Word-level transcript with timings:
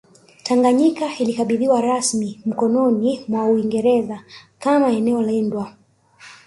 Tanganyika 0.43 1.17
ilikabidhiwa 1.19 1.81
rasmi 1.81 2.41
mikononi 2.45 3.25
mwa 3.27 3.45
Uingereza 3.45 4.19
kama 4.59 4.91
eneo 4.91 5.21
lindwa 5.21 5.73